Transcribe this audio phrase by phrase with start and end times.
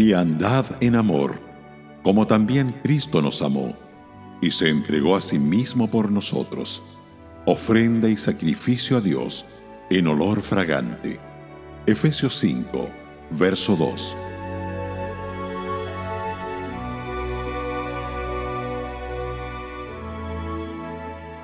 [0.00, 1.38] y andad en amor,
[2.02, 3.76] como también Cristo nos amó
[4.40, 6.82] y se entregó a sí mismo por nosotros,
[7.44, 9.44] ofrenda y sacrificio a Dios
[9.90, 11.20] en olor fragante.
[11.84, 12.88] Efesios 5,
[13.32, 14.16] verso 2.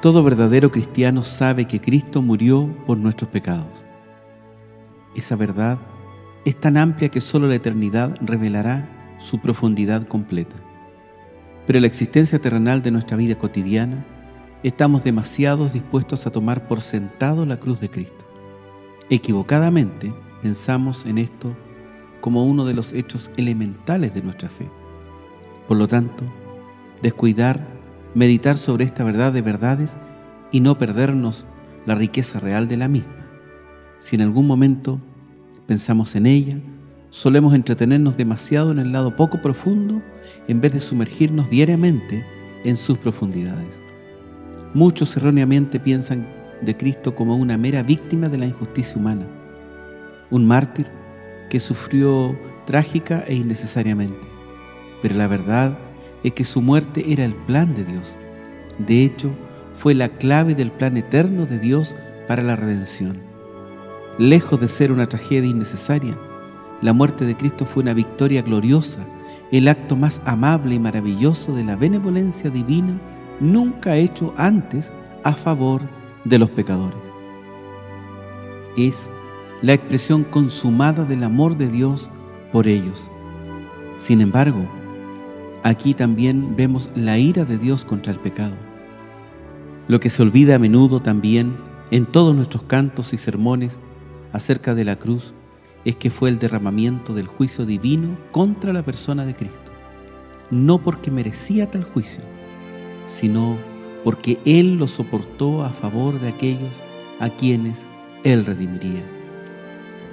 [0.00, 3.84] Todo verdadero cristiano sabe que Cristo murió por nuestros pecados.
[5.14, 5.76] Esa verdad
[6.46, 10.54] es tan amplia que solo la eternidad revelará su profundidad completa.
[11.66, 14.06] Pero la existencia terrenal de nuestra vida cotidiana,
[14.62, 18.24] estamos demasiados dispuestos a tomar por sentado la cruz de Cristo.
[19.10, 21.56] Equivocadamente pensamos en esto
[22.20, 24.70] como uno de los hechos elementales de nuestra fe.
[25.66, 26.22] Por lo tanto,
[27.02, 27.66] descuidar,
[28.14, 29.98] meditar sobre esta verdad de verdades
[30.52, 31.44] y no perdernos
[31.86, 33.26] la riqueza real de la misma.
[33.98, 35.00] Si en algún momento
[35.66, 36.58] pensamos en ella,
[37.10, 40.02] solemos entretenernos demasiado en el lado poco profundo
[40.48, 42.24] en vez de sumergirnos diariamente
[42.64, 43.80] en sus profundidades.
[44.74, 46.26] Muchos erróneamente piensan
[46.60, 49.26] de Cristo como una mera víctima de la injusticia humana,
[50.30, 50.86] un mártir
[51.48, 54.26] que sufrió trágica e innecesariamente.
[55.02, 55.78] Pero la verdad
[56.24, 58.16] es que su muerte era el plan de Dios.
[58.78, 59.30] De hecho,
[59.72, 61.94] fue la clave del plan eterno de Dios
[62.26, 63.20] para la redención.
[64.18, 66.16] Lejos de ser una tragedia innecesaria,
[66.80, 69.00] la muerte de Cristo fue una victoria gloriosa,
[69.52, 72.98] el acto más amable y maravilloso de la benevolencia divina
[73.40, 74.90] nunca hecho antes
[75.22, 75.82] a favor
[76.24, 76.98] de los pecadores.
[78.78, 79.10] Es
[79.60, 82.08] la expresión consumada del amor de Dios
[82.52, 83.10] por ellos.
[83.96, 84.66] Sin embargo,
[85.62, 88.56] aquí también vemos la ira de Dios contra el pecado.
[89.88, 91.56] Lo que se olvida a menudo también
[91.90, 93.78] en todos nuestros cantos y sermones
[94.36, 95.32] acerca de la cruz
[95.84, 99.72] es que fue el derramamiento del juicio divino contra la persona de Cristo.
[100.50, 102.22] No porque merecía tal juicio,
[103.08, 103.56] sino
[104.04, 106.74] porque Él lo soportó a favor de aquellos
[107.18, 107.86] a quienes
[108.24, 109.02] Él redimiría.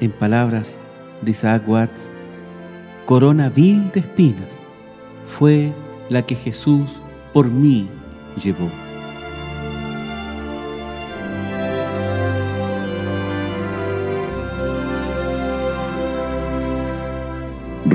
[0.00, 0.78] En palabras
[1.22, 2.10] de Isaac Watts,
[3.06, 4.60] corona vil de espinas
[5.24, 5.72] fue
[6.08, 7.00] la que Jesús
[7.32, 7.88] por mí
[8.36, 8.70] llevó.